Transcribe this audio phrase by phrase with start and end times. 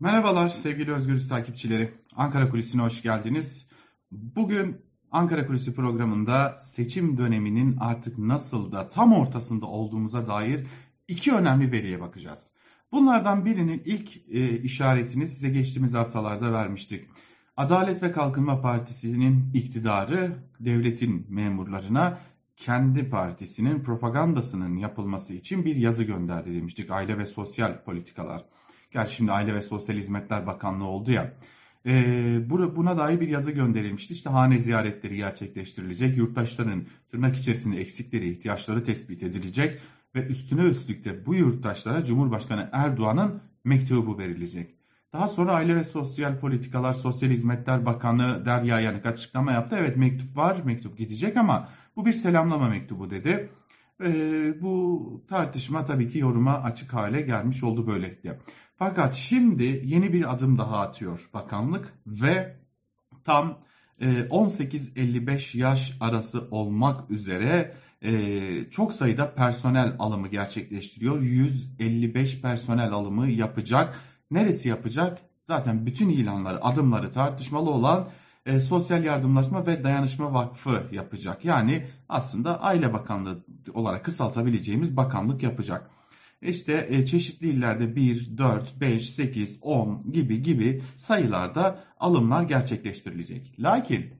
[0.00, 1.94] Merhabalar sevgili Özgürüz takipçileri.
[2.16, 3.68] Ankara Kulisi'ne hoş geldiniz.
[4.10, 4.76] Bugün
[5.10, 10.66] Ankara Kulisi programında seçim döneminin artık nasıl da tam ortasında olduğumuza dair
[11.08, 12.52] iki önemli veriye bakacağız.
[12.92, 17.08] Bunlardan birinin ilk e, işaretini size geçtiğimiz haftalarda vermiştik.
[17.56, 22.18] Adalet ve Kalkınma Partisi'nin iktidarı devletin memurlarına
[22.56, 26.90] kendi partisinin propagandasının yapılması için bir yazı gönderdi demiştik.
[26.90, 28.44] Aile ve Sosyal Politikalar.
[28.90, 31.32] Gerçi şimdi Aile ve Sosyal Hizmetler Bakanlığı oldu ya.
[31.86, 34.14] E, buna dair bir yazı gönderilmişti.
[34.14, 36.16] İşte hane ziyaretleri gerçekleştirilecek.
[36.16, 39.80] Yurttaşların tırnak içerisinde eksikleri, ihtiyaçları tespit edilecek.
[40.14, 44.74] Ve üstüne üstlük de bu yurttaşlara Cumhurbaşkanı Erdoğan'ın mektubu verilecek.
[45.12, 49.76] Daha sonra Aile ve Sosyal Politikalar Sosyal Hizmetler Bakanı Derya Yanık açıklama yaptı.
[49.80, 53.48] Evet mektup var, mektup gidecek ama bu bir selamlama mektubu dedi.
[54.02, 58.38] E, bu tartışma tabii ki yoruma açık hale gelmiş oldu böylelikle.
[58.76, 62.56] Fakat şimdi yeni bir adım daha atıyor bakanlık ve
[63.24, 63.58] tam
[64.00, 67.74] 18-55 yaş arası olmak üzere
[68.70, 71.20] çok sayıda personel alımı gerçekleştiriyor.
[71.20, 74.00] 155 personel alımı yapacak.
[74.30, 75.18] Neresi yapacak?
[75.44, 78.08] Zaten bütün ilanları, adımları tartışmalı olan
[78.48, 81.44] e, Sosyal Yardımlaşma ve Dayanışma Vakfı yapacak.
[81.44, 85.90] Yani aslında Aile Bakanlığı olarak kısaltabileceğimiz bakanlık yapacak.
[86.42, 93.54] İşte e, çeşitli illerde 1, 4, 5, 8, 10 gibi gibi sayılarda alımlar gerçekleştirilecek.
[93.58, 94.10] Lakin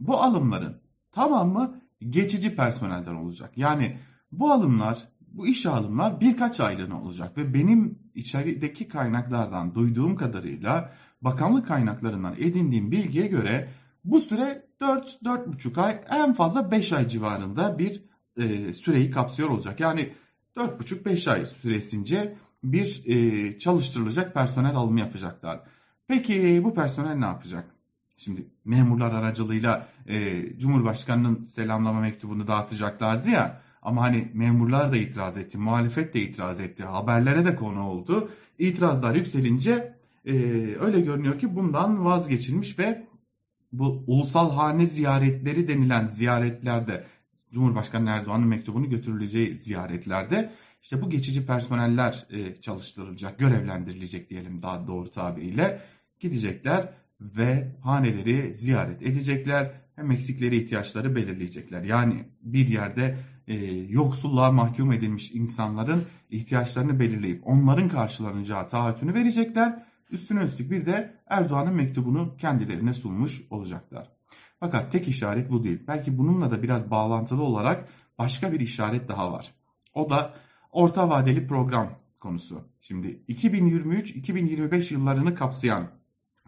[0.00, 0.80] bu alımların
[1.12, 3.52] tamamı geçici personelden olacak.
[3.56, 3.96] Yani
[4.32, 11.68] bu alımlar, bu iş alımlar birkaç aylığına olacak ve benim içerideki kaynaklardan duyduğum kadarıyla bakanlık
[11.68, 13.68] kaynaklarından edindiğim bilgiye göre
[14.04, 18.02] bu süre 4-4,5 ay en fazla 5 ay civarında bir
[18.36, 19.80] e, süreyi kapsıyor olacak.
[19.80, 20.12] Yani
[20.56, 25.60] 4,5-5 ay süresince bir e, çalıştırılacak personel alımı yapacaklar.
[26.08, 27.74] Peki bu personel ne yapacak?
[28.16, 33.60] Şimdi memurlar aracılığıyla e, Cumhurbaşkanı'nın selamlama mektubunu dağıtacaklardı ya.
[33.82, 38.30] Ama hani memurlar da itiraz etti, muhalefet de itiraz etti, haberlere de konu oldu.
[38.58, 40.32] İtirazlar yükselince e,
[40.80, 43.06] öyle görünüyor ki bundan vazgeçilmiş ve
[43.72, 47.04] bu ulusal hane ziyaretleri denilen ziyaretlerde
[47.52, 50.52] Cumhurbaşkanı Erdoğan'ın mektubunu götürüleceği ziyaretlerde
[50.82, 55.80] işte bu geçici personeller e, çalıştırılacak, görevlendirilecek diyelim daha doğru tabiriyle
[56.20, 59.72] gidecekler ve haneleri ziyaret edecekler.
[59.96, 61.82] Hem eksikleri ihtiyaçları belirleyecekler.
[61.82, 63.16] Yani bir yerde
[63.48, 63.54] e,
[63.88, 69.87] yoksulluğa mahkum edilmiş insanların ihtiyaçlarını belirleyip onların karşılanacağı taahhütünü verecekler.
[70.10, 74.10] Üstüne üstlük bir de Erdoğan'ın mektubunu kendilerine sunmuş olacaklar.
[74.60, 75.84] Fakat tek işaret bu değil.
[75.88, 77.88] Belki bununla da biraz bağlantılı olarak
[78.18, 79.54] başka bir işaret daha var.
[79.94, 80.34] O da
[80.72, 82.68] orta vadeli program konusu.
[82.80, 85.88] Şimdi 2023-2025 yıllarını kapsayan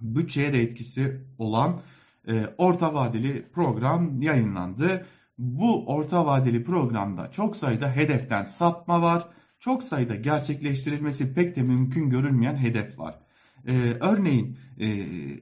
[0.00, 1.80] bütçeye de etkisi olan
[2.28, 5.06] e, orta vadeli program yayınlandı.
[5.38, 9.28] Bu orta vadeli programda çok sayıda hedeften sapma var.
[9.58, 13.18] Çok sayıda gerçekleştirilmesi pek de mümkün görünmeyen hedef var.
[13.66, 14.86] Ee, örneğin e,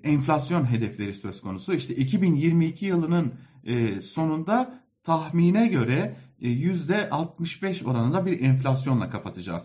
[0.03, 1.75] enflasyon hedefleri söz konusu.
[1.75, 3.35] İşte 2022 yılının
[3.65, 9.63] e, sonunda tahmine göre e, %65 oranında bir enflasyonla kapatacağız.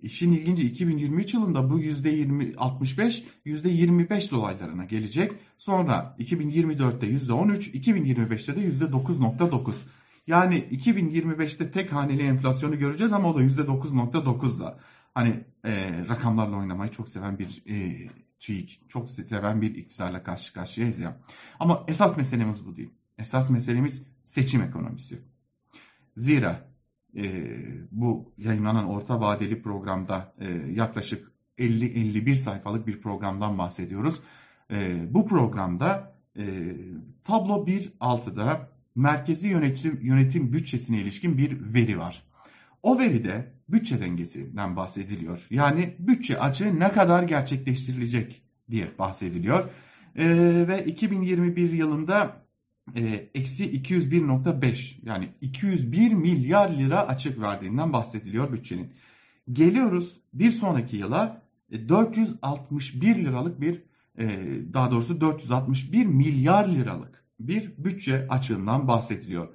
[0.00, 5.32] İşin ilginci 2023 yılında bu %20, 65, %25 dolaylarına gelecek.
[5.58, 9.72] Sonra 2024'te %13, 2025'te de %9.9.
[10.26, 14.78] Yani 2025'te tek haneli enflasyonu göreceğiz ama o da %9.9'da.
[15.14, 18.06] Hani e, rakamlarla oynamayı çok seven bir e,
[18.40, 21.16] TÜİK, çok seven bir iktidarla karşı karşıyayız ya.
[21.60, 22.90] Ama esas meselemiz bu değil.
[23.18, 25.22] Esas meselemiz seçim ekonomisi.
[26.16, 26.68] Zira
[27.16, 27.48] e,
[27.90, 34.20] bu yayınlanan orta vadeli programda e, yaklaşık 50-51 sayfalık bir programdan bahsediyoruz.
[34.70, 36.44] E, bu programda e,
[37.24, 42.22] tablo 1.6'da merkezi yönetim, yönetim bütçesine ilişkin bir veri var.
[42.82, 45.46] O veride bütçe dengesinden bahsediliyor.
[45.50, 49.68] Yani bütçe açığı ne kadar gerçekleştirilecek diye bahsediliyor.
[50.16, 50.24] E,
[50.68, 52.42] ve 2021 yılında
[53.34, 58.92] eksi 201.5 yani 201 milyar lira açık verdiğinden bahsediliyor bütçenin.
[59.52, 61.42] Geliyoruz bir sonraki yıla
[61.88, 63.82] 461 e, liralık bir
[64.18, 64.28] e,
[64.72, 69.48] daha doğrusu 461 milyar liralık bir bütçe açığından bahsediliyor.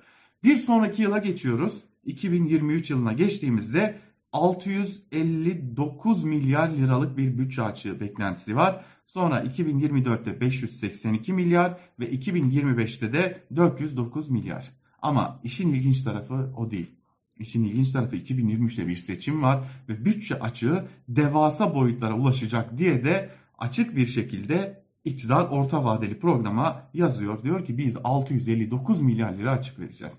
[0.44, 1.84] Bir sonraki yıla geçiyoruz.
[2.06, 4.00] 2023 yılına geçtiğimizde
[4.31, 8.86] 659 milyar liralık bir bütçe açığı beklentisi var.
[9.06, 14.72] Sonra 2024'te 582 milyar ve 2025'te de 409 milyar.
[15.01, 16.92] Ama işin ilginç tarafı o değil.
[17.40, 23.30] İşin ilginç tarafı 2023'te bir seçim var ve bütçe açığı devasa boyutlara ulaşacak diye de
[23.57, 27.44] açık bir şekilde iktidar orta vadeli programa yazıyor.
[27.44, 30.13] Diyor ki biz 659 milyar lira açık vereceğiz.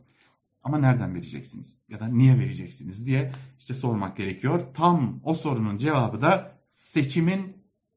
[0.62, 1.79] Ama nereden vereceksiniz?
[1.88, 4.61] Ya da niye vereceksiniz diye işte sormak gerekiyor.
[4.75, 7.56] Tam o sorunun cevabı da seçimin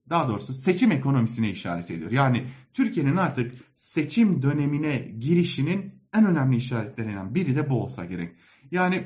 [0.09, 2.11] daha doğrusu seçim ekonomisine işaret ediyor.
[2.11, 8.35] Yani Türkiye'nin artık seçim dönemine girişinin en önemli işaretlerinden biri de bu olsa gerek.
[8.71, 9.05] Yani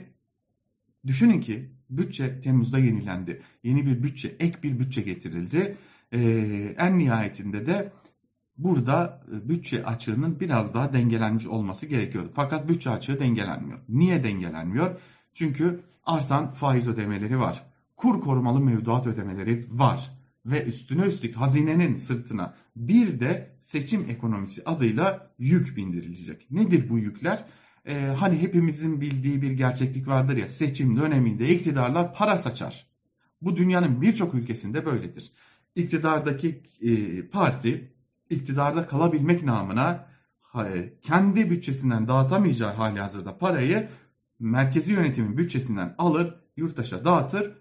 [1.07, 3.41] düşünün ki bütçe Temmuz'da yenilendi.
[3.63, 5.77] Yeni bir bütçe, ek bir bütçe getirildi.
[6.15, 7.91] Ee, en nihayetinde de
[8.57, 12.31] burada e, bütçe açığının biraz daha dengelenmiş olması gerekiyordu.
[12.33, 13.79] Fakat bütçe açığı dengelenmiyor.
[13.89, 14.99] Niye dengelenmiyor?
[15.33, 17.63] Çünkü artan faiz ödemeleri var.
[17.97, 20.11] Kur korumalı mevduat ödemeleri var.
[20.45, 26.51] Ve üstüne üstlük hazinenin sırtına bir de seçim ekonomisi adıyla yük bindirilecek.
[26.51, 27.45] Nedir bu yükler?
[27.87, 32.85] Ee, hani hepimizin bildiği bir gerçeklik vardır ya seçim döneminde iktidarlar para saçar.
[33.41, 35.31] Bu dünyanın birçok ülkesinde böyledir.
[35.75, 37.93] İktidardaki e, parti
[38.29, 40.07] iktidarda kalabilmek namına
[41.01, 43.89] kendi bütçesinden dağıtamayacağı hali hazırda parayı
[44.39, 47.53] merkezi yönetimin bütçesinden alır, yurttaşa dağıtır,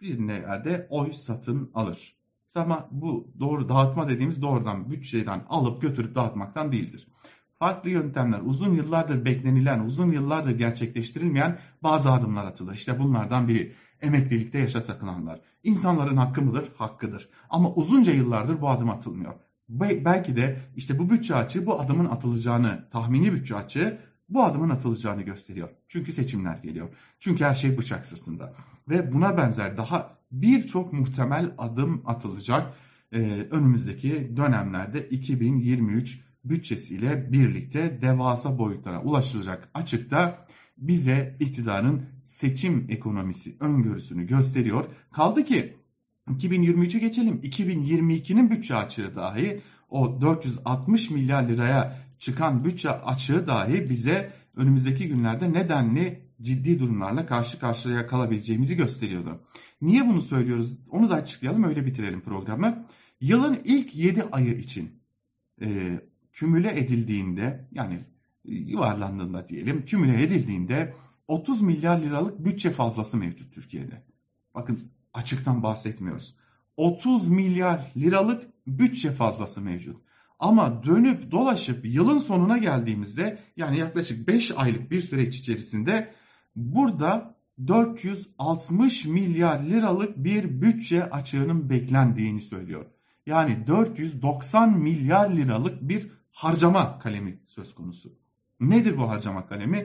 [0.00, 2.18] bir yerde oy satın alır.
[2.54, 7.08] Ama bu doğru dağıtma dediğimiz doğrudan bütçeden alıp götürüp dağıtmaktan değildir.
[7.58, 12.74] Farklı yöntemler, uzun yıllardır beklenilen, uzun yıllardır gerçekleştirilmeyen bazı adımlar atılır.
[12.74, 15.40] İşte bunlardan biri emeklilikte yaşa takılanlar.
[15.62, 16.72] İnsanların hakkı mıdır?
[16.76, 17.28] Hakkıdır.
[17.50, 19.34] Ama uzunca yıllardır bu adım atılmıyor
[19.68, 23.98] belki de işte bu bütçe açığı bu adımın atılacağını, tahmini bütçe açığı
[24.28, 25.68] bu adımın atılacağını gösteriyor.
[25.88, 26.88] Çünkü seçimler geliyor.
[27.18, 28.54] Çünkü her şey bıçak sırtında.
[28.88, 32.74] Ve buna benzer daha birçok muhtemel adım atılacak
[33.12, 33.18] ee,
[33.50, 40.46] önümüzdeki dönemlerde 2023 bütçesiyle birlikte devasa boyutlara ulaşılacak açıkta
[40.76, 42.02] bize iktidarın
[42.40, 44.84] seçim ekonomisi öngörüsünü gösteriyor.
[45.12, 45.76] Kaldı ki
[46.28, 47.40] 2023'ü geçelim.
[47.42, 55.52] 2022'nin bütçe açığı dahi o 460 milyar liraya çıkan bütçe açığı dahi bize önümüzdeki günlerde
[55.52, 59.40] nedenli ciddi durumlarla karşı karşıya kalabileceğimizi gösteriyordu.
[59.82, 60.78] Niye bunu söylüyoruz?
[60.90, 62.86] Onu da açıklayalım öyle bitirelim programı.
[63.20, 64.90] Yılın ilk 7 ayı için
[65.62, 66.00] e,
[66.32, 68.04] kümüle edildiğinde yani
[68.44, 70.94] yuvarlandığında diyelim kümüle edildiğinde
[71.28, 74.02] 30 milyar liralık bütçe fazlası mevcut Türkiye'de.
[74.54, 76.34] Bakın açıktan bahsetmiyoruz.
[76.76, 79.96] 30 milyar liralık bütçe fazlası mevcut.
[80.38, 86.12] Ama dönüp dolaşıp yılın sonuna geldiğimizde yani yaklaşık 5 aylık bir süreç içerisinde
[86.56, 87.34] burada
[87.66, 92.86] 460 milyar liralık bir bütçe açığının beklendiğini söylüyor.
[93.26, 98.12] Yani 490 milyar liralık bir harcama kalemi söz konusu.
[98.60, 99.84] Nedir bu harcama kalemi?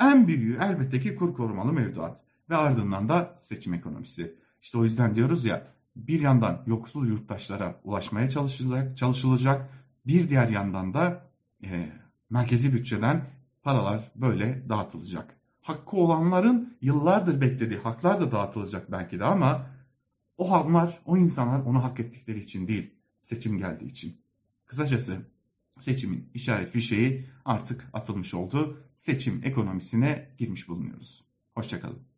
[0.00, 2.20] En büyüğü elbette ki kur korumalı mevduat
[2.50, 4.36] ve ardından da seçim ekonomisi.
[4.62, 5.66] İşte o yüzden diyoruz ya
[5.96, 9.70] bir yandan yoksul yurttaşlara ulaşmaya çalışılacak, çalışılacak
[10.06, 11.30] bir diğer yandan da
[11.64, 11.92] e,
[12.30, 13.26] merkezi bütçeden
[13.62, 15.36] paralar böyle dağıtılacak.
[15.60, 19.66] Hakkı olanların yıllardır beklediği haklar da dağıtılacak belki de ama
[20.38, 24.20] o haklar, o insanlar onu hak ettikleri için değil, seçim geldiği için.
[24.66, 25.16] Kısacası
[25.82, 28.84] seçimin işaret fişeği artık atılmış oldu.
[28.96, 31.24] Seçim ekonomisine girmiş bulunuyoruz.
[31.54, 32.02] Hoşçakalın.